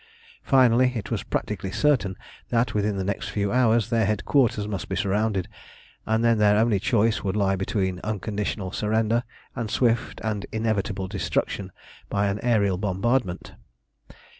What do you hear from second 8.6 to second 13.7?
surrender and swift and inevitable destruction by an aërial bombardment.